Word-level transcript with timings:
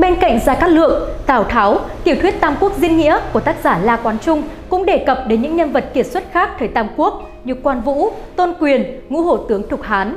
Bên 0.00 0.16
cạnh 0.20 0.40
Gia 0.46 0.54
Cát 0.54 0.70
Lượng, 0.70 1.08
Tào 1.26 1.44
Tháo, 1.44 1.80
tiểu 2.04 2.16
thuyết 2.20 2.40
Tam 2.40 2.56
Quốc 2.60 2.72
Diên 2.76 2.96
Nghĩa 2.96 3.20
của 3.32 3.40
tác 3.40 3.56
giả 3.64 3.78
La 3.82 3.96
Quán 3.96 4.18
Trung 4.18 4.42
cũng 4.68 4.86
đề 4.86 5.04
cập 5.06 5.24
đến 5.26 5.42
những 5.42 5.56
nhân 5.56 5.72
vật 5.72 5.84
kiệt 5.94 6.06
xuất 6.06 6.24
khác 6.32 6.50
thời 6.58 6.68
Tam 6.68 6.88
Quốc 6.96 7.30
như 7.44 7.54
Quan 7.62 7.80
Vũ, 7.80 8.10
Tôn 8.36 8.54
Quyền, 8.60 9.00
Ngũ 9.08 9.22
Hổ 9.22 9.36
tướng 9.36 9.68
Thục 9.68 9.82
Hán. 9.82 10.16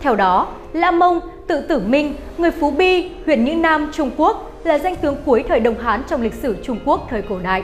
Theo 0.00 0.16
đó, 0.16 0.46
la 0.72 0.90
Mông, 0.90 1.20
tự 1.46 1.60
tử 1.60 1.78
Minh, 1.78 2.14
người 2.38 2.50
Phú 2.50 2.70
Bi, 2.70 3.10
huyện 3.26 3.44
Như 3.44 3.54
Nam, 3.54 3.90
Trung 3.92 4.10
Quốc 4.16 4.50
là 4.64 4.78
danh 4.78 4.96
tướng 4.96 5.16
cuối 5.26 5.44
thời 5.48 5.60
Đông 5.60 5.78
Hán 5.78 6.02
trong 6.08 6.22
lịch 6.22 6.34
sử 6.34 6.56
Trung 6.62 6.78
Quốc 6.84 7.06
thời 7.10 7.22
cổ 7.22 7.38
đại. 7.38 7.62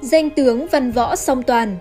Danh 0.00 0.30
tướng 0.30 0.66
văn 0.66 0.92
võ 0.92 1.16
song 1.16 1.42
toàn 1.42 1.76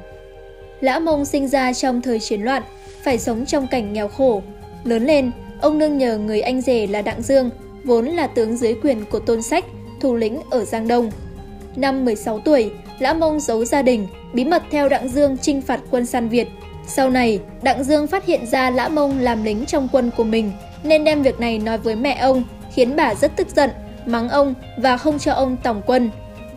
Lã 0.84 1.00
Mông 1.00 1.25
sinh 1.25 1.47
ra 1.47 1.73
trong 1.73 2.02
thời 2.02 2.20
chiến 2.20 2.41
loạn, 2.41 2.63
phải 3.03 3.17
sống 3.17 3.45
trong 3.45 3.67
cảnh 3.67 3.94
nghèo 3.94 4.07
khổ. 4.07 4.41
Lớn 4.84 5.05
lên, 5.05 5.31
ông 5.62 5.77
nương 5.77 5.98
nhờ 5.98 6.17
người 6.17 6.41
anh 6.41 6.62
rể 6.62 6.88
là 6.88 7.02
Đặng 7.02 7.21
Dương, 7.21 7.49
vốn 7.84 8.05
là 8.05 8.27
tướng 8.27 8.57
dưới 8.57 8.76
quyền 8.84 9.05
của 9.05 9.20
Tôn 9.20 9.41
Sách, 9.41 9.66
thủ 9.99 10.16
lĩnh 10.16 10.41
ở 10.49 10.66
Giang 10.66 10.88
Đông. 10.88 11.12
Năm 11.76 12.05
16 12.05 12.40
tuổi, 12.40 12.71
Lã 12.99 13.13
Mông 13.13 13.40
giấu 13.40 13.66
gia 13.66 13.81
đình, 13.81 14.07
bí 14.34 14.45
mật 14.45 14.63
theo 14.71 14.90
Đặng 14.90 15.09
Dương 15.09 15.38
chinh 15.38 15.62
phạt 15.62 15.80
quân 15.91 16.05
San 16.05 16.30
Việt. 16.30 16.48
Sau 16.88 17.09
này, 17.09 17.40
Đặng 17.62 17.84
Dương 17.84 18.07
phát 18.07 18.26
hiện 18.26 18.45
ra 18.45 18.70
Lã 18.70 18.88
Mông 18.88 19.20
làm 19.20 19.43
lính 19.43 19.65
trong 19.65 19.88
quân 19.91 20.12
của 20.18 20.23
mình, 20.23 20.52
nên 20.84 21.04
đem 21.04 21.23
việc 21.23 21.40
này 21.40 21.59
nói 21.59 21.77
với 21.77 21.95
mẹ 21.95 22.13
ông, 22.13 22.43
khiến 22.73 22.95
bà 22.95 23.15
rất 23.15 23.35
tức 23.35 23.48
giận, 23.55 23.70
mắng 24.05 24.29
ông 24.29 24.54
và 24.77 24.98
không 24.98 25.20
cho 25.20 25.34
ông 25.34 25.57
tổng 25.63 25.81
quân. 25.85 26.09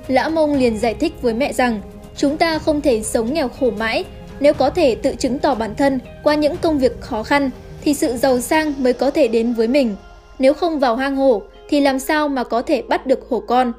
Lã 0.09 0.29
Mông 0.29 0.55
liền 0.55 0.79
giải 0.79 0.95
thích 0.95 1.13
với 1.23 1.35
mẹ 1.35 1.53
rằng, 1.53 1.81
chúng 2.17 2.37
ta 2.37 2.59
không 2.59 2.81
thể 2.81 3.03
sống 3.03 3.35
nghèo 3.35 3.49
khổ 3.49 3.71
mãi, 3.71 4.05
nếu 4.41 4.55
có 4.55 4.71
thể 4.71 4.95
tự 4.95 5.15
chứng 5.15 5.39
tỏ 5.39 5.55
bản 5.55 5.75
thân 5.75 5.99
qua 6.23 6.35
những 6.35 6.57
công 6.57 6.79
việc 6.79 7.01
khó 7.01 7.23
khăn, 7.23 7.51
thì 7.81 7.95
sự 7.95 8.17
giàu 8.17 8.41
sang 8.41 8.75
mới 8.79 8.93
có 8.93 9.11
thể 9.11 9.29
đến 9.29 9.53
với 9.53 9.69
mình. 9.69 9.97
Nếu 10.39 10.55
không 10.55 10.79
vào 10.79 10.97
hang 10.97 11.17
hổ, 11.17 11.43
thì 11.69 11.81
làm 11.81 11.99
sao 11.99 12.29
mà 12.29 12.45
có 12.45 12.63
thể 12.63 12.83
bắt 12.83 13.07
được 13.07 13.29
hổ 13.29 13.41
con? 13.41 13.73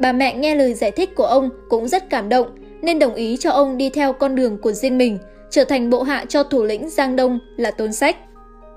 Bà 0.00 0.12
mẹ 0.12 0.34
nghe 0.34 0.54
lời 0.54 0.74
giải 0.74 0.90
thích 0.90 1.14
của 1.14 1.26
ông 1.26 1.50
cũng 1.68 1.88
rất 1.88 2.10
cảm 2.10 2.28
động, 2.28 2.46
nên 2.82 2.98
đồng 2.98 3.14
ý 3.14 3.36
cho 3.36 3.50
ông 3.50 3.76
đi 3.76 3.90
theo 3.90 4.12
con 4.12 4.34
đường 4.34 4.58
của 4.58 4.72
riêng 4.72 4.98
mình, 4.98 5.18
trở 5.50 5.64
thành 5.64 5.90
bộ 5.90 6.02
hạ 6.02 6.24
cho 6.28 6.42
thủ 6.42 6.64
lĩnh 6.64 6.90
Giang 6.90 7.16
Đông 7.16 7.38
là 7.56 7.70
Tôn 7.70 7.92
Sách. 7.92 8.16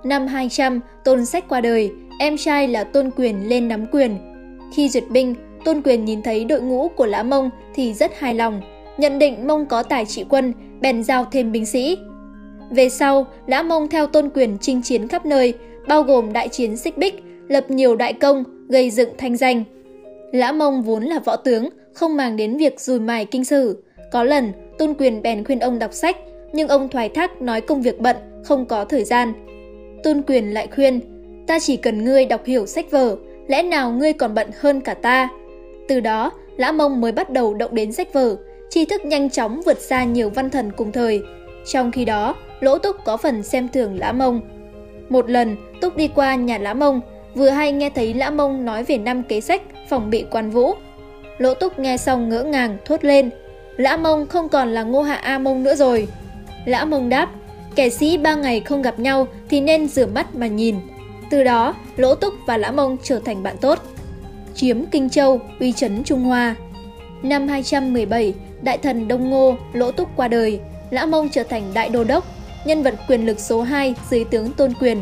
Năm 0.03 0.27
200, 0.27 0.79
Tôn 1.03 1.25
Sách 1.25 1.49
qua 1.49 1.61
đời, 1.61 1.91
em 2.19 2.38
trai 2.38 2.67
là 2.67 2.83
Tôn 2.83 3.11
Quyền 3.16 3.49
lên 3.49 3.67
nắm 3.67 3.85
quyền. 3.91 4.17
Khi 4.75 4.89
duyệt 4.89 5.03
binh, 5.09 5.35
Tôn 5.66 5.81
Quyền 5.81 6.05
nhìn 6.05 6.21
thấy 6.21 6.45
đội 6.45 6.61
ngũ 6.61 6.88
của 6.88 7.05
Lã 7.05 7.23
Mông 7.23 7.49
thì 7.75 7.94
rất 7.94 8.19
hài 8.19 8.33
lòng, 8.33 8.61
nhận 8.97 9.19
định 9.19 9.47
Mông 9.47 9.66
có 9.66 9.83
tài 9.83 10.05
trị 10.05 10.25
quân, 10.29 10.53
bèn 10.81 11.03
giao 11.03 11.25
thêm 11.31 11.51
binh 11.51 11.65
sĩ. 11.65 11.97
Về 12.71 12.89
sau, 12.89 13.27
Lã 13.47 13.61
Mông 13.61 13.87
theo 13.87 14.07
Tôn 14.07 14.29
Quyền 14.29 14.57
chinh 14.61 14.81
chiến 14.81 15.07
khắp 15.07 15.25
nơi, 15.25 15.53
bao 15.88 16.03
gồm 16.03 16.33
đại 16.33 16.47
chiến 16.49 16.77
Xích 16.77 16.97
Bích, 16.97 17.23
lập 17.47 17.71
nhiều 17.71 17.95
đại 17.95 18.13
công, 18.13 18.43
gây 18.69 18.89
dựng 18.89 19.09
thanh 19.17 19.38
danh. 19.38 19.63
Lã 20.31 20.51
Mông 20.51 20.81
vốn 20.81 21.03
là 21.03 21.19
võ 21.19 21.35
tướng, 21.35 21.69
không 21.93 22.17
màng 22.17 22.38
đến 22.38 22.57
việc 22.57 22.79
dùi 22.79 22.99
mài 22.99 23.25
kinh 23.25 23.45
sử. 23.45 23.83
Có 24.11 24.23
lần, 24.23 24.51
Tôn 24.77 24.93
Quyền 24.93 25.21
bèn 25.21 25.43
khuyên 25.43 25.59
ông 25.59 25.79
đọc 25.79 25.93
sách, 25.93 26.17
nhưng 26.53 26.67
ông 26.67 26.89
thoái 26.89 27.09
thác 27.09 27.41
nói 27.41 27.61
công 27.61 27.81
việc 27.81 27.99
bận, 27.99 28.16
không 28.43 28.66
có 28.66 28.85
thời 28.85 29.03
gian. 29.03 29.33
Tôn 30.03 30.21
Quyền 30.27 30.53
lại 30.53 30.67
khuyên, 30.75 30.99
ta 31.47 31.59
chỉ 31.59 31.77
cần 31.77 32.05
ngươi 32.05 32.25
đọc 32.25 32.45
hiểu 32.45 32.66
sách 32.66 32.91
vở, 32.91 33.16
lẽ 33.47 33.63
nào 33.63 33.91
ngươi 33.91 34.13
còn 34.13 34.33
bận 34.33 34.47
hơn 34.59 34.81
cả 34.81 34.93
ta? 34.93 35.29
Từ 35.88 35.99
đó, 35.99 36.31
Lã 36.57 36.71
Mông 36.71 37.01
mới 37.01 37.11
bắt 37.11 37.29
đầu 37.29 37.53
động 37.53 37.75
đến 37.75 37.91
sách 37.91 38.13
vở, 38.13 38.38
tri 38.72 38.86
thức 38.86 39.05
nhanh 39.05 39.30
chóng 39.30 39.61
vượt 39.66 39.80
xa 39.80 40.03
nhiều 40.03 40.30
văn 40.30 40.50
thần 40.50 40.72
cùng 40.72 40.91
thời. 40.91 41.23
Trong 41.66 41.91
khi 41.91 42.05
đó, 42.05 42.36
Lỗ 42.59 42.78
Túc 42.78 42.95
có 43.05 43.17
phần 43.17 43.44
xem 43.44 43.69
thường 43.69 44.00
Lã 44.00 44.11
Mông. 44.11 44.41
Một 45.09 45.30
lần, 45.30 45.55
Túc 45.81 45.97
đi 45.97 46.08
qua 46.08 46.36
nhà 46.36 46.58
Lã 46.58 46.73
Mông, 46.73 47.02
vừa 47.36 47.50
hay 47.50 47.72
nghe 47.72 47.89
thấy 47.89 48.13
Lã 48.13 48.30
Mông 48.30 48.66
nói 48.66 48.83
về 48.83 48.97
năm 48.97 49.23
kế 49.23 49.41
sách 49.41 49.62
phòng 49.90 50.09
bị 50.09 50.25
quan 50.31 50.50
vũ. 50.50 50.73
Lỗ 51.38 51.53
Túc 51.53 51.79
nghe 51.79 51.97
xong 51.97 52.29
ngỡ 52.29 52.44
ngàng 52.44 52.78
thốt 52.85 53.03
lên, 53.03 53.29
Lã 53.78 53.97
Mông 53.97 54.28
không 54.28 54.50
còn 54.50 54.74
là 54.74 54.84
ngô 54.84 55.01
hạ 55.01 55.16
A 55.16 55.38
Mông 55.38 55.63
nữa 55.63 55.75
rồi. 55.75 56.07
Lã 56.66 56.85
Mông 56.85 57.09
đáp, 57.09 57.29
kẻ 57.75 57.90
sĩ 57.90 58.18
ba 58.18 58.35
ngày 58.35 58.59
không 58.59 58.81
gặp 58.81 59.00
nhau 59.00 59.28
thì 59.50 59.62
nên 59.62 59.88
rửa 59.88 60.06
mắt 60.06 60.35
mà 60.35 60.47
nhìn. 60.47 60.75
Từ 61.29 61.44
đó, 61.44 61.75
Lỗ 61.97 62.16
Túc 62.16 62.34
và 62.47 62.57
Lã 62.57 62.72
Mông 62.72 62.97
trở 63.03 63.19
thành 63.19 63.44
bạn 63.44 63.56
tốt. 63.62 63.79
Chiếm 64.56 64.85
Kinh 64.85 65.09
Châu, 65.09 65.40
uy 65.59 65.72
chấn 65.72 66.03
Trung 66.03 66.22
Hoa 66.22 66.56
Năm 67.23 67.47
217, 67.47 68.33
đại 68.61 68.77
thần 68.77 69.07
Đông 69.07 69.29
Ngô, 69.29 69.55
Lỗ 69.73 69.91
Túc 69.91 70.09
qua 70.15 70.27
đời, 70.27 70.59
Lã 70.89 71.05
Mông 71.05 71.29
trở 71.29 71.43
thành 71.43 71.63
đại 71.73 71.89
đô 71.89 72.03
đốc, 72.03 72.25
nhân 72.65 72.83
vật 72.83 72.95
quyền 73.07 73.25
lực 73.25 73.39
số 73.39 73.61
2 73.61 73.95
dưới 74.09 74.25
tướng 74.25 74.53
Tôn 74.53 74.73
Quyền. 74.79 74.97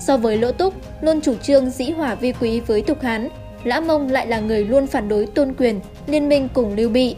So 0.00 0.16
với 0.16 0.38
Lỗ 0.38 0.52
Túc, 0.52 0.74
luôn 1.00 1.20
chủ 1.20 1.34
trương 1.34 1.70
dĩ 1.70 1.90
hỏa 1.90 2.14
vi 2.14 2.32
quý 2.40 2.60
với 2.60 2.82
Tục 2.82 3.00
Hán, 3.02 3.28
Lã 3.64 3.80
Mông 3.80 4.10
lại 4.10 4.26
là 4.26 4.40
người 4.40 4.64
luôn 4.64 4.86
phản 4.86 5.08
đối 5.08 5.26
Tôn 5.26 5.54
Quyền, 5.58 5.80
liên 6.06 6.28
minh 6.28 6.48
cùng 6.54 6.76
Lưu 6.76 6.88
Bị. 6.88 7.16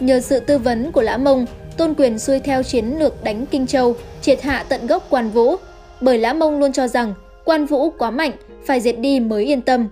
Nhờ 0.00 0.20
sự 0.20 0.40
tư 0.40 0.58
vấn 0.58 0.92
của 0.92 1.02
Lã 1.02 1.16
Mông, 1.16 1.46
Tôn 1.76 1.94
Quyền 1.94 2.18
xuôi 2.18 2.40
theo 2.40 2.62
chiến 2.62 2.98
lược 2.98 3.24
đánh 3.24 3.46
Kinh 3.46 3.66
Châu, 3.66 3.94
triệt 4.20 4.42
hạ 4.42 4.64
tận 4.68 4.86
gốc 4.86 5.06
Quan 5.10 5.30
Vũ, 5.30 5.56
bởi 6.00 6.18
Lã 6.18 6.32
Mông 6.32 6.58
luôn 6.58 6.72
cho 6.72 6.88
rằng 6.88 7.14
Quan 7.44 7.66
Vũ 7.66 7.90
quá 7.90 8.10
mạnh, 8.10 8.32
phải 8.64 8.80
diệt 8.80 8.98
đi 8.98 9.20
mới 9.20 9.44
yên 9.44 9.60
tâm. 9.60 9.88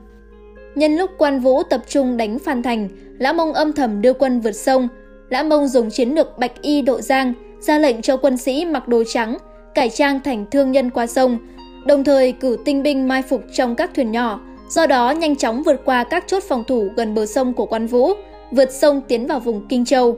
Nhân 0.74 0.96
lúc 0.96 1.10
Quan 1.18 1.40
Vũ 1.40 1.62
tập 1.62 1.82
trung 1.88 2.16
đánh 2.16 2.38
Phan 2.38 2.62
Thành, 2.62 2.88
Lã 3.20 3.32
Mông 3.32 3.52
âm 3.52 3.72
thầm 3.72 4.02
đưa 4.02 4.12
quân 4.12 4.40
vượt 4.40 4.52
sông. 4.52 4.88
Lã 5.30 5.42
Mông 5.42 5.68
dùng 5.68 5.90
chiến 5.90 6.14
lược 6.14 6.38
Bạch 6.38 6.62
Y 6.62 6.82
Độ 6.82 7.00
Giang, 7.00 7.32
ra 7.60 7.78
lệnh 7.78 8.02
cho 8.02 8.16
quân 8.16 8.36
sĩ 8.36 8.64
mặc 8.64 8.88
đồ 8.88 9.02
trắng, 9.12 9.38
cải 9.74 9.90
trang 9.90 10.20
thành 10.20 10.46
thương 10.50 10.72
nhân 10.72 10.90
qua 10.90 11.06
sông, 11.06 11.38
đồng 11.86 12.04
thời 12.04 12.32
cử 12.32 12.58
tinh 12.64 12.82
binh 12.82 13.08
mai 13.08 13.22
phục 13.22 13.40
trong 13.52 13.74
các 13.74 13.90
thuyền 13.94 14.12
nhỏ, 14.12 14.40
do 14.70 14.86
đó 14.86 15.10
nhanh 15.10 15.36
chóng 15.36 15.62
vượt 15.62 15.80
qua 15.84 16.04
các 16.04 16.24
chốt 16.26 16.42
phòng 16.48 16.64
thủ 16.68 16.88
gần 16.96 17.14
bờ 17.14 17.26
sông 17.26 17.52
của 17.52 17.66
Quan 17.66 17.86
Vũ, 17.86 18.12
vượt 18.50 18.72
sông 18.72 19.00
tiến 19.08 19.26
vào 19.26 19.40
vùng 19.40 19.66
Kinh 19.68 19.84
Châu. 19.84 20.16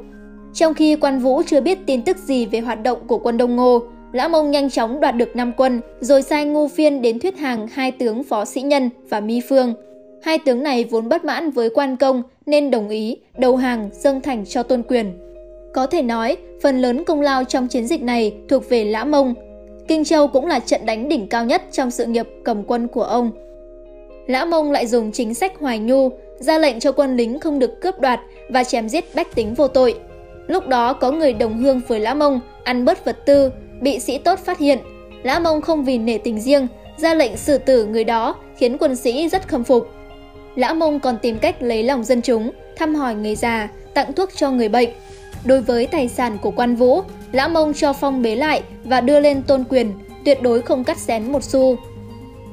Trong 0.55 0.75
khi 0.75 0.97
Quan 0.97 1.19
Vũ 1.19 1.43
chưa 1.47 1.61
biết 1.61 1.79
tin 1.87 2.03
tức 2.03 2.17
gì 2.17 2.47
về 2.47 2.61
hoạt 2.61 2.83
động 2.83 2.99
của 3.07 3.19
quân 3.19 3.37
Đông 3.37 3.57
Ngô, 3.57 3.83
Lã 4.13 4.29
Mông 4.29 4.51
nhanh 4.51 4.71
chóng 4.71 5.01
đoạt 5.01 5.17
được 5.17 5.37
năm 5.37 5.53
quân, 5.57 5.81
rồi 6.01 6.23
sai 6.23 6.45
Ngô 6.45 6.69
Phiên 6.69 7.03
đến 7.03 7.19
thuyết 7.19 7.39
hàng 7.39 7.69
hai 7.73 7.91
tướng 7.91 8.25
Phó 8.25 8.45
Sĩ 8.45 8.63
Nhân 8.63 8.91
và 9.09 9.21
Mi 9.21 9.41
Phương. 9.49 9.75
Hai 10.23 10.39
tướng 10.39 10.63
này 10.63 10.85
vốn 10.85 11.09
bất 11.09 11.25
mãn 11.25 11.51
với 11.51 11.71
quan 11.71 11.97
công 11.97 12.23
nên 12.47 12.71
đồng 12.71 12.89
ý 12.89 13.17
đầu 13.39 13.57
hàng 13.57 13.91
dâng 13.93 14.21
thành 14.21 14.45
cho 14.47 14.63
tôn 14.63 14.83
quyền. 14.83 15.13
Có 15.75 15.87
thể 15.87 16.03
nói, 16.03 16.37
phần 16.63 16.81
lớn 16.81 17.05
công 17.05 17.21
lao 17.21 17.45
trong 17.45 17.69
chiến 17.69 17.87
dịch 17.87 18.03
này 18.03 18.35
thuộc 18.49 18.69
về 18.69 18.85
Lã 18.85 19.05
Mông. 19.05 19.35
Kinh 19.89 20.05
Châu 20.05 20.29
cũng 20.29 20.47
là 20.47 20.59
trận 20.59 20.87
đánh 20.87 21.09
đỉnh 21.09 21.29
cao 21.29 21.45
nhất 21.45 21.63
trong 21.73 21.91
sự 21.91 22.07
nghiệp 22.07 22.29
cầm 22.45 22.63
quân 22.65 22.89
của 22.89 23.03
ông. 23.03 23.31
Lã 24.27 24.45
Mông 24.45 24.73
lại 24.73 24.87
dùng 24.87 25.13
chính 25.13 25.35
sách 25.35 25.59
hoài 25.59 25.79
nhu, 25.79 26.09
ra 26.39 26.59
lệnh 26.59 26.81
cho 26.81 26.93
quân 26.93 27.17
lính 27.17 27.41
không 27.41 27.59
được 27.59 27.81
cướp 27.81 28.01
đoạt 28.01 28.21
và 28.49 28.65
chém 28.65 28.89
giết 28.89 29.05
bách 29.15 29.35
tính 29.35 29.55
vô 29.55 29.69
tội. 29.69 29.95
Lúc 30.47 30.69
đó 30.69 30.93
có 30.93 31.11
người 31.11 31.33
đồng 31.33 31.59
hương 31.59 31.81
với 31.89 32.01
Lã 32.01 32.15
Mông, 32.15 32.41
ăn 32.65 32.85
bớt 32.85 33.05
vật 33.05 33.27
tư, 33.27 33.51
bị 33.81 33.99
sĩ 33.99 34.19
tốt 34.19 34.39
phát 34.39 34.59
hiện. 34.59 34.79
Lã 35.23 35.39
Mông 35.39 35.61
không 35.61 35.85
vì 35.85 35.99
nể 35.99 36.19
tình 36.19 36.41
riêng, 36.41 36.67
ra 36.97 37.15
lệnh 37.15 37.37
xử 37.37 37.59
tử 37.59 37.87
người 37.87 38.05
đó 38.05 38.35
khiến 38.57 38.79
quân 38.79 38.97
sĩ 38.97 39.29
rất 39.29 39.49
khâm 39.49 39.65
phục. 39.65 39.89
Lã 40.55 40.73
Mông 40.73 41.01
còn 41.01 41.19
tìm 41.19 41.39
cách 41.39 41.63
lấy 41.63 41.83
lòng 41.83 42.05
dân 42.05 42.23
chúng, 42.23 42.51
thăm 42.77 42.95
hỏi 42.95 43.15
người 43.15 43.37
già, 43.37 43.69
tặng 43.95 44.13
thuốc 44.13 44.31
cho 44.37 44.51
người 44.51 44.69
bệnh. 44.69 44.91
Đối 45.45 45.61
với 45.61 45.87
tài 45.87 46.09
sản 46.09 46.39
của 46.43 46.51
quan 46.51 46.77
vũ, 46.77 47.03
Lã 47.33 47.49
Mông 47.49 47.75
cho 47.75 47.93
phong 47.93 48.23
bế 48.23 48.37
lại 48.37 48.63
và 48.85 49.01
đưa 49.01 49.21
lên 49.21 49.43
tôn 49.43 49.65
quyền, 49.69 49.93
tuyệt 50.25 50.43
đối 50.43 50.63
không 50.63 50.85
cắt 50.85 50.99
xén 50.99 51.33
một 51.33 51.45
xu. 51.45 51.77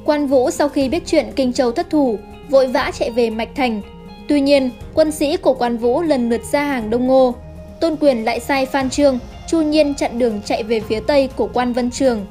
Quan 0.05 0.27
Vũ 0.27 0.51
sau 0.51 0.69
khi 0.69 0.89
biết 0.89 1.03
chuyện 1.05 1.25
Kinh 1.35 1.53
Châu 1.53 1.71
thất 1.71 1.89
thủ, 1.89 2.17
vội 2.49 2.67
vã 2.67 2.91
chạy 2.99 3.11
về 3.11 3.29
Mạch 3.29 3.49
Thành. 3.55 3.81
Tuy 4.27 4.41
nhiên, 4.41 4.69
quân 4.93 5.11
sĩ 5.11 5.37
của 5.37 5.53
Quan 5.53 5.77
Vũ 5.77 6.01
lần 6.01 6.29
lượt 6.29 6.41
ra 6.51 6.63
hàng 6.63 6.89
Đông 6.89 7.07
Ngô. 7.07 7.33
Tôn 7.81 7.95
Quyền 7.95 8.25
lại 8.25 8.39
sai 8.39 8.65
Phan 8.65 8.89
Trương, 8.89 9.19
Chu 9.47 9.61
Nhiên 9.61 9.93
chặn 9.95 10.19
đường 10.19 10.41
chạy 10.45 10.63
về 10.63 10.79
phía 10.79 10.99
tây 10.99 11.29
của 11.35 11.49
Quan 11.53 11.73
Vân 11.73 11.91
Trường. 11.91 12.25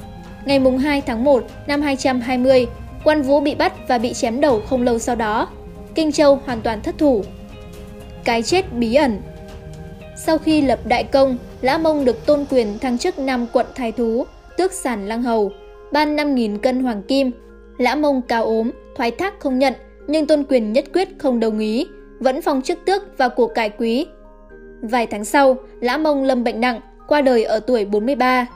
Ngày 0.44 0.60
2 0.82 1.00
tháng 1.00 1.25
1 1.25 1.44
năm 1.66 1.82
220, 1.82 2.66
Quan 3.04 3.22
Vũ 3.22 3.40
bị 3.40 3.54
bắt 3.54 3.88
và 3.88 3.98
bị 3.98 4.12
chém 4.12 4.40
đầu 4.40 4.62
không 4.69 4.82
lâu 4.82 4.98
sau 4.98 5.16
đó. 5.16 5.48
Kinh 5.98 6.12
Châu 6.12 6.40
hoàn 6.46 6.60
toàn 6.60 6.80
thất 6.82 6.98
thủ. 6.98 7.22
Cái 8.24 8.42
chết 8.42 8.72
bí 8.72 8.94
ẩn 8.94 9.20
Sau 10.16 10.38
khi 10.38 10.62
lập 10.62 10.78
đại 10.84 11.04
công, 11.04 11.38
Lã 11.60 11.78
Mông 11.78 12.04
được 12.04 12.26
tôn 12.26 12.44
quyền 12.50 12.78
thăng 12.78 12.98
chức 12.98 13.18
Nam 13.18 13.46
quận 13.52 13.66
Thái 13.74 13.92
Thú, 13.92 14.24
tước 14.56 14.72
sản 14.72 15.08
Lăng 15.08 15.22
Hầu, 15.22 15.52
ban 15.92 16.16
5.000 16.16 16.58
cân 16.58 16.82
hoàng 16.82 17.02
kim. 17.02 17.30
Lã 17.78 17.94
Mông 17.94 18.22
cao 18.28 18.44
ốm, 18.44 18.70
thoái 18.96 19.10
thác 19.10 19.40
không 19.40 19.58
nhận, 19.58 19.74
nhưng 20.06 20.26
tôn 20.26 20.44
quyền 20.48 20.72
nhất 20.72 20.84
quyết 20.94 21.08
không 21.18 21.40
đồng 21.40 21.58
ý, 21.58 21.86
vẫn 22.18 22.42
phong 22.42 22.62
chức 22.62 22.78
tước 22.84 23.18
và 23.18 23.28
của 23.28 23.46
cải 23.46 23.70
quý. 23.70 24.06
Vài 24.82 25.06
tháng 25.06 25.24
sau, 25.24 25.56
Lã 25.80 25.96
Mông 25.96 26.22
lâm 26.22 26.44
bệnh 26.44 26.60
nặng, 26.60 26.80
qua 27.08 27.20
đời 27.20 27.44
ở 27.44 27.60
tuổi 27.60 27.84
43. 27.84 28.46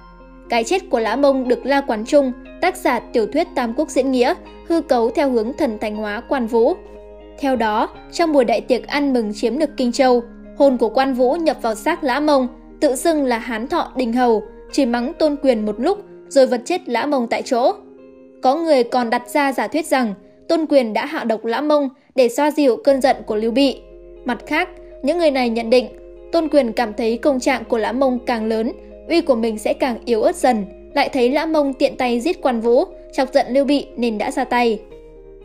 Cái 0.48 0.64
chết 0.64 0.82
của 0.90 0.98
Lã 0.98 1.16
Mông 1.16 1.48
được 1.48 1.66
La 1.66 1.80
Quán 1.80 2.04
Trung, 2.04 2.32
tác 2.60 2.76
giả 2.76 2.98
tiểu 2.98 3.26
thuyết 3.26 3.48
Tam 3.54 3.74
Quốc 3.76 3.90
diễn 3.90 4.10
nghĩa, 4.10 4.34
hư 4.68 4.80
cấu 4.80 5.10
theo 5.10 5.30
hướng 5.30 5.52
thần 5.52 5.78
thánh 5.78 5.96
hóa 5.96 6.22
quan 6.28 6.46
vũ. 6.46 6.76
Theo 7.38 7.56
đó, 7.56 7.88
trong 8.12 8.32
buổi 8.32 8.44
đại 8.44 8.61
tiệc 8.61 8.87
ăn 8.87 9.12
mừng 9.12 9.32
chiếm 9.34 9.58
được 9.58 9.70
Kinh 9.76 9.93
Châu, 9.93 10.23
hồn 10.56 10.76
của 10.76 10.88
quan 10.88 11.14
vũ 11.14 11.34
nhập 11.34 11.56
vào 11.62 11.75
xác 11.75 12.05
Lã 12.05 12.20
Mông, 12.20 12.49
tự 12.81 12.96
xưng 12.96 13.25
là 13.25 13.38
Hán 13.38 13.69
Thọ 13.69 13.93
Đình 13.96 14.12
Hầu, 14.12 14.43
chỉ 14.73 14.87
mắng 14.87 15.12
tôn 15.19 15.37
quyền 15.43 15.67
một 15.67 15.81
lúc 15.81 15.99
rồi 16.29 16.46
vật 16.46 16.61
chết 16.64 16.88
Lã 16.88 17.06
Mông 17.06 17.26
tại 17.31 17.43
chỗ. 17.43 17.73
Có 18.43 18.56
người 18.56 18.84
còn 18.84 19.11
đặt 19.11 19.29
ra 19.29 19.52
giả 19.52 19.69
thuyết 19.69 19.87
rằng 19.87 20.14
tôn 20.49 20.67
quyền 20.67 20.93
đã 20.93 21.06
hạ 21.06 21.25
độc 21.25 21.44
Lã 21.44 21.61
Mông 21.61 21.88
để 22.14 22.29
xoa 22.29 22.50
dịu 22.50 22.76
cơn 22.84 23.00
giận 23.00 23.17
của 23.26 23.37
Lưu 23.37 23.50
Bị. 23.50 23.81
Mặt 24.25 24.38
khác, 24.46 24.69
những 25.02 25.19
người 25.19 25.31
này 25.31 25.50
nhận 25.50 25.70
định 25.70 25.88
tôn 26.32 26.49
quyền 26.49 26.73
cảm 26.73 26.93
thấy 26.94 27.19
công 27.19 27.40
trạng 27.40 27.64
của 27.64 27.78
Lã 27.78 27.93
Mông 27.93 28.19
càng 28.26 28.46
lớn, 28.46 28.73
uy 29.08 29.20
của 29.20 29.35
mình 29.35 29.58
sẽ 29.58 29.73
càng 29.73 29.99
yếu 30.05 30.23
ớt 30.23 30.37
dần, 30.37 30.64
lại 30.94 31.08
thấy 31.08 31.32
Lã 31.32 31.46
Mông 31.46 31.75
tiện 31.75 31.96
tay 31.96 32.20
giết 32.20 32.43
quan 32.43 32.61
vũ, 32.61 32.85
chọc 33.12 33.32
giận 33.32 33.46
Lưu 33.49 33.64
Bị 33.64 33.87
nên 33.96 34.19
đã 34.19 34.31
ra 34.31 34.44
tay. 34.44 34.81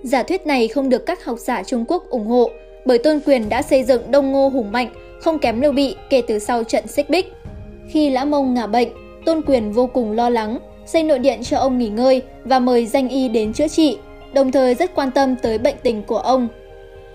Giả 0.03 0.23
thuyết 0.23 0.47
này 0.47 0.67
không 0.67 0.89
được 0.89 1.05
các 1.05 1.25
học 1.25 1.39
giả 1.39 1.63
Trung 1.63 1.85
Quốc 1.87 2.09
ủng 2.09 2.27
hộ, 2.27 2.49
bởi 2.85 2.97
Tôn 2.97 3.19
Quyền 3.25 3.49
đã 3.49 3.61
xây 3.61 3.83
dựng 3.83 4.11
Đông 4.11 4.31
Ngô 4.31 4.47
hùng 4.47 4.71
mạnh, 4.71 4.89
không 5.21 5.39
kém 5.39 5.61
Lưu 5.61 5.71
Bị 5.71 5.95
kể 6.09 6.21
từ 6.27 6.39
sau 6.39 6.63
trận 6.63 6.87
Xích 6.87 7.09
Bích. 7.09 7.33
Khi 7.89 8.09
Lã 8.09 8.25
Mông 8.25 8.53
ngả 8.53 8.67
bệnh, 8.67 8.89
Tôn 9.25 9.41
Quyền 9.41 9.71
vô 9.71 9.87
cùng 9.87 10.11
lo 10.11 10.29
lắng, 10.29 10.59
xây 10.85 11.03
nội 11.03 11.19
điện 11.19 11.39
cho 11.43 11.57
ông 11.57 11.77
nghỉ 11.77 11.89
ngơi 11.89 12.21
và 12.43 12.59
mời 12.59 12.85
danh 12.85 13.09
y 13.09 13.29
đến 13.29 13.53
chữa 13.53 13.67
trị, 13.67 13.97
đồng 14.33 14.51
thời 14.51 14.75
rất 14.75 14.95
quan 14.95 15.11
tâm 15.11 15.35
tới 15.35 15.57
bệnh 15.57 15.75
tình 15.83 16.03
của 16.03 16.17
ông. 16.17 16.47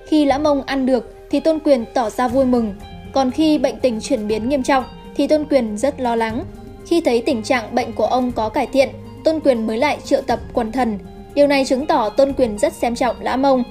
Khi 0.07 0.25
Lã 0.25 0.39
Mông 0.39 0.63
ăn 0.63 0.87
được 0.87 1.15
thì 1.31 1.41
Tôn 1.41 1.59
Quyền 1.65 1.85
tỏ 1.95 2.11
ra 2.11 2.29
vui 2.29 2.45
mừng, 2.45 2.75
còn 3.13 3.31
khi 3.31 3.59
bệnh 3.59 3.81
tình 3.81 4.01
chuyển 4.01 4.29
biến 4.29 4.49
nghiêm 4.49 4.63
trọng 4.63 4.85
thì 5.17 5.27
Tôn 5.27 5.45
Quyền 5.51 5.79
rất 5.79 6.01
lo 6.01 6.17
lắng. 6.17 6.45
Khi 6.87 7.01
thấy 7.01 7.23
tình 7.27 7.43
trạng 7.43 7.75
bệnh 7.75 7.93
của 7.93 8.07
ông 8.07 8.33
có 8.33 8.49
cải 8.49 8.67
thiện, 8.67 8.89
Tôn 9.25 9.41
Quyền 9.41 9.67
mới 9.67 9.79
lại 9.79 9.99
triệu 10.05 10.21
tập 10.21 10.41
quần 10.53 10.73
thần. 10.73 10.99
Điều 11.35 11.47
này 11.47 11.65
chứng 11.65 11.87
tỏ 11.87 12.09
Tôn 12.09 12.33
Quyền 12.33 12.59
rất 12.59 12.73
xem 12.73 12.95
trọng 12.95 13.17
Lã 13.21 13.37
Mông. 13.37 13.63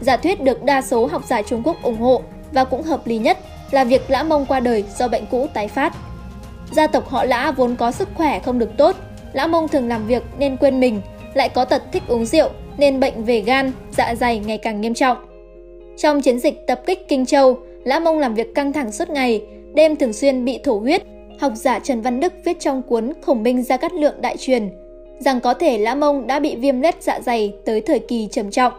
Giả 0.00 0.16
thuyết 0.16 0.40
được 0.40 0.64
đa 0.64 0.82
số 0.82 1.06
học 1.06 1.22
giả 1.28 1.42
Trung 1.42 1.62
Quốc 1.64 1.82
ủng 1.82 1.96
hộ 1.96 2.22
và 2.52 2.64
cũng 2.64 2.82
hợp 2.82 3.06
lý 3.06 3.18
nhất 3.18 3.38
là 3.70 3.84
việc 3.84 4.10
Lã 4.10 4.22
Mông 4.22 4.46
qua 4.46 4.60
đời 4.60 4.84
do 4.96 5.08
bệnh 5.08 5.26
cũ 5.30 5.46
tái 5.54 5.68
phát. 5.68 5.96
Gia 6.72 6.86
tộc 6.86 7.08
họ 7.08 7.24
Lã 7.24 7.52
vốn 7.52 7.76
có 7.76 7.92
sức 7.92 8.08
khỏe 8.14 8.38
không 8.38 8.58
được 8.58 8.70
tốt, 8.76 8.96
Lã 9.32 9.46
Mông 9.46 9.68
thường 9.68 9.88
làm 9.88 10.06
việc 10.06 10.22
nên 10.38 10.56
quên 10.56 10.80
mình, 10.80 11.00
lại 11.34 11.48
có 11.48 11.64
tật 11.64 11.82
thích 11.92 12.02
uống 12.08 12.26
rượu 12.26 12.48
nên 12.78 13.00
bệnh 13.00 13.24
về 13.24 13.40
gan, 13.40 13.72
dạ 13.96 14.14
dày 14.14 14.38
ngày 14.38 14.58
càng 14.58 14.80
nghiêm 14.80 14.94
trọng. 14.94 15.16
Trong 15.96 16.20
chiến 16.20 16.38
dịch 16.38 16.66
tập 16.66 16.80
kích 16.86 17.08
Kinh 17.08 17.26
Châu, 17.26 17.58
Lã 17.84 17.98
Mông 17.98 18.18
làm 18.18 18.34
việc 18.34 18.54
căng 18.54 18.72
thẳng 18.72 18.92
suốt 18.92 19.10
ngày, 19.10 19.42
đêm 19.74 19.96
thường 19.96 20.12
xuyên 20.12 20.44
bị 20.44 20.58
thổ 20.64 20.78
huyết. 20.78 21.02
Học 21.40 21.52
giả 21.54 21.78
Trần 21.78 22.00
Văn 22.00 22.20
Đức 22.20 22.32
viết 22.44 22.60
trong 22.60 22.82
cuốn 22.82 23.12
Khổng 23.22 23.42
minh 23.42 23.62
Gia 23.62 23.76
Cát 23.76 23.92
Lượng 23.92 24.20
Đại 24.20 24.36
truyền 24.36 24.70
rằng 25.18 25.40
có 25.40 25.54
thể 25.54 25.78
Lã 25.78 25.94
Mông 25.94 26.26
đã 26.26 26.38
bị 26.38 26.56
viêm 26.56 26.80
lết 26.80 27.02
dạ 27.02 27.20
dày 27.20 27.54
tới 27.64 27.80
thời 27.80 27.98
kỳ 27.98 28.28
trầm 28.30 28.50
trọng. 28.50 28.72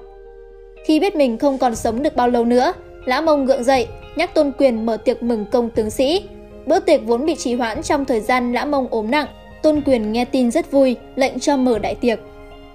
Khi 0.86 1.00
biết 1.00 1.16
mình 1.16 1.38
không 1.38 1.58
còn 1.58 1.76
sống 1.76 2.04
được 2.04 2.16
bao 2.16 2.28
lâu 2.28 2.46
nữa, 2.46 2.74
Lã 3.06 3.22
Mông 3.22 3.46
gượng 3.46 3.64
dậy, 3.64 3.88
nhắc 4.16 4.34
Tôn 4.34 4.52
Quyền 4.58 4.86
mở 4.86 4.98
tiệc 4.98 5.24
mừng 5.24 5.46
công 5.52 5.70
tướng 5.70 5.90
sĩ. 5.90 6.24
Bữa 6.66 6.80
tiệc 6.80 7.02
vốn 7.06 7.26
bị 7.26 7.36
trì 7.36 7.54
hoãn 7.54 7.84
trong 7.84 8.06
thời 8.06 8.20
gian 8.20 8.54
Lã 8.54 8.66
Mông 8.66 8.88
ốm 8.90 9.12
nặng, 9.12 9.28
Tôn 9.62 9.82
Quyền 9.86 10.12
nghe 10.12 10.26
tin 10.26 10.52
rất 10.52 10.72
vui, 10.72 10.96
lệnh 11.16 11.40
cho 11.40 11.58
mở 11.58 11.80
đại 11.80 11.96
tiệc. 11.96 12.20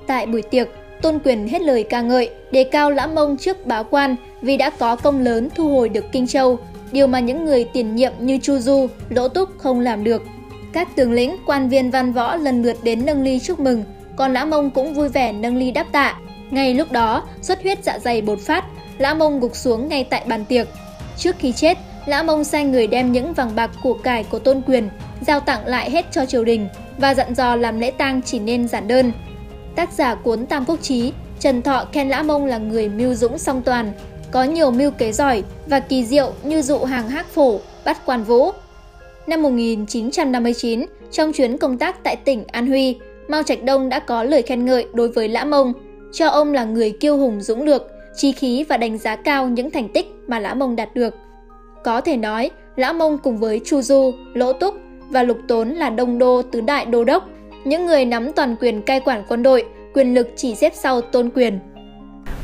Tại 0.07 0.27
buổi 0.27 0.43
tiệc, 0.43 0.69
Tôn 1.03 1.19
Quyền 1.25 1.49
hết 1.49 1.63
lời 1.63 1.83
ca 1.83 2.01
ngợi, 2.01 2.31
đề 2.51 2.65
cao 2.65 2.91
Lã 2.91 3.07
Mông 3.07 3.37
trước 3.37 3.67
bá 3.67 3.83
quan 3.83 4.17
vì 4.41 4.57
đã 4.57 4.71
có 4.71 4.97
công 4.97 5.21
lớn 5.21 5.49
thu 5.55 5.69
hồi 5.69 5.89
được 5.89 6.05
Kinh 6.13 6.27
Châu, 6.27 6.59
điều 6.93 7.07
mà 7.07 7.21
những 7.21 7.45
người 7.45 7.65
tiền 7.73 7.97
nhiệm 7.97 8.13
như 8.21 8.39
Chu 8.43 8.59
Du, 8.59 8.87
Lỗ 9.09 9.29
Túc 9.29 9.49
không 9.59 9.81
làm 9.81 10.05
được. 10.05 10.23
Các 10.73 10.97
tướng 10.97 11.13
lĩnh, 11.13 11.37
quan 11.47 11.69
viên 11.69 11.91
văn 11.91 12.13
võ 12.13 12.37
lần 12.37 12.63
lượt 12.63 12.77
đến 12.83 13.07
nâng 13.07 13.23
ly 13.23 13.39
chúc 13.39 13.61
mừng, 13.61 13.85
còn 14.17 14.33
Lã 14.33 14.45
Mông 14.45 14.71
cũng 14.71 14.95
vui 14.95 15.09
vẻ 15.09 15.33
nâng 15.33 15.57
ly 15.57 15.71
đáp 15.71 15.87
tạ. 15.93 16.17
Ngay 16.51 16.75
lúc 16.75 16.93
đó, 16.93 17.23
xuất 17.43 17.63
huyết 17.63 17.85
dạ 17.85 17.99
dày 17.99 18.23
bột 18.23 18.41
phát, 18.41 18.65
Lã 18.99 19.15
Mông 19.15 19.41
gục 19.41 19.57
xuống 19.57 19.89
ngay 19.89 20.05
tại 20.05 20.23
bàn 20.27 20.45
tiệc. 20.45 20.69
Trước 21.17 21.37
khi 21.39 21.53
chết, 21.53 21.79
Lã 22.07 22.23
Mông 22.23 22.45
sai 22.45 22.65
người 22.65 22.87
đem 22.87 23.13
những 23.13 23.33
vàng 23.33 23.55
bạc 23.55 23.71
của 23.83 23.95
cải 23.95 24.25
của 24.25 24.39
Tôn 24.39 24.63
Quyền 24.67 24.89
giao 25.21 25.41
tặng 25.41 25.67
lại 25.67 25.91
hết 25.91 26.07
cho 26.13 26.27
triều 26.27 26.45
đình 26.45 26.69
và 26.99 27.15
dặn 27.15 27.35
dò 27.35 27.57
làm 27.57 27.79
lễ 27.81 27.91
tang 27.91 28.23
chỉ 28.23 28.39
nên 28.39 28.69
giản 28.69 28.89
đơn. 28.89 29.13
Tác 29.77 29.93
giả 29.93 30.15
cuốn 30.15 30.47
Tam 30.47 30.65
Quốc 30.65 30.83
Chí, 30.83 31.13
Trần 31.41 31.63
Thọ 31.63 31.85
khen 31.93 32.09
Lã 32.09 32.23
Mông 32.23 32.47
là 32.47 32.59
người 32.59 32.89
mưu 32.89 33.15
dũng 33.15 33.39
song 33.39 33.63
toàn, 33.63 33.93
có 34.31 34.45
nhiều 34.45 34.71
mưu 34.71 34.91
kế 34.91 35.13
giỏi 35.13 35.43
và 35.67 35.81
kỳ 35.81 36.05
diệu 36.05 36.33
như 36.43 36.63
dụ 36.63 36.79
hàng 36.85 37.09
hác 37.09 37.27
phổ, 37.27 37.61
bắt 37.85 37.99
quan 38.07 38.25
vũ. 38.25 38.51
Năm 39.27 39.43
1959, 39.43 40.87
trong 41.11 41.33
chuyến 41.33 41.59
công 41.59 41.79
tác 41.79 42.05
tại 42.05 42.17
tỉnh 42.17 42.45
An 42.47 42.67
Huy, 42.67 42.97
Mao 43.29 43.43
Trạch 43.43 43.63
Đông 43.63 43.89
đã 43.89 43.99
có 43.99 44.23
lời 44.23 44.43
khen 44.43 44.65
ngợi 44.65 44.87
đối 44.93 45.09
với 45.09 45.29
Lã 45.29 45.45
Mông, 45.45 45.73
cho 46.13 46.29
ông 46.29 46.53
là 46.53 46.65
người 46.65 46.91
kiêu 46.91 47.17
hùng 47.17 47.41
dũng 47.41 47.63
lược, 47.63 47.83
trí 48.17 48.33
khí 48.33 48.65
và 48.69 48.77
đánh 48.77 48.99
giá 48.99 49.17
cao 49.17 49.49
những 49.49 49.71
thành 49.71 49.89
tích 49.89 50.07
mà 50.27 50.39
Lã 50.39 50.55
Mông 50.55 50.77
đạt 50.77 50.95
được. 50.95 51.15
Có 51.85 52.01
thể 52.01 52.17
nói, 52.17 52.51
Lã 52.77 52.93
Mông 52.93 53.19
cùng 53.19 53.39
với 53.39 53.61
Chu 53.65 53.83
Du, 53.83 54.13
Lỗ 54.35 54.53
Túc 54.53 54.75
và 55.11 55.23
Lục 55.23 55.39
Tốn 55.49 55.69
là 55.69 55.91
đông 55.91 56.19
đô 56.19 56.43
tứ 56.43 56.61
đại 56.61 56.87
đô 56.87 57.05
đốc, 57.05 57.29
những 57.65 57.87
người 57.87 58.05
nắm 58.05 58.33
toàn 58.33 58.57
quyền 58.61 58.83
cai 58.83 59.01
quản 59.01 59.25
quân 59.29 59.43
đội, 59.43 59.65
quyền 59.95 60.15
lực 60.15 60.29
chỉ 60.37 60.55
xếp 60.55 60.73
sau 60.75 61.01
tôn 61.01 61.31
quyền. 61.35 61.59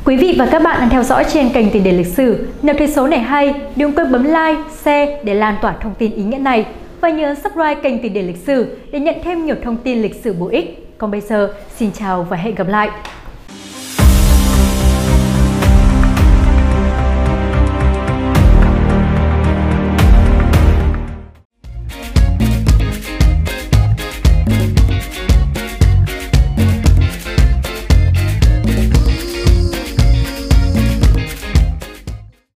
Quý 0.05 0.17
vị 0.17 0.35
và 0.37 0.47
các 0.51 0.63
bạn 0.63 0.79
đang 0.79 0.89
theo 0.89 1.03
dõi 1.03 1.25
trên 1.33 1.49
kênh 1.49 1.69
Tiền 1.71 1.83
đề 1.83 1.91
lịch 1.91 2.07
sử. 2.07 2.47
Nếu 2.61 2.75
thấy 2.77 2.87
số 2.87 3.07
này 3.07 3.19
hay, 3.19 3.53
đừng 3.75 3.95
quên 3.95 4.11
bấm 4.11 4.23
like, 4.23 4.61
share 4.81 5.19
để 5.23 5.33
lan 5.33 5.55
tỏa 5.61 5.75
thông 5.81 5.93
tin 5.93 6.11
ý 6.11 6.23
nghĩa 6.23 6.37
này 6.37 6.65
và 7.01 7.09
nhớ 7.09 7.35
subscribe 7.35 7.75
kênh 7.75 7.99
Tiền 7.99 8.13
đề 8.13 8.21
lịch 8.21 8.43
sử 8.47 8.77
để 8.91 8.99
nhận 8.99 9.15
thêm 9.23 9.45
nhiều 9.45 9.55
thông 9.63 9.77
tin 9.77 10.01
lịch 10.01 10.15
sử 10.23 10.33
bổ 10.33 10.47
ích. 10.47 10.85
Còn 10.97 11.11
bây 11.11 11.21
giờ, 11.21 11.53
xin 11.77 11.91
chào 11.91 12.27
và 12.29 12.37
hẹn 12.37 12.55
gặp 12.55 12.67
lại! 12.67 12.89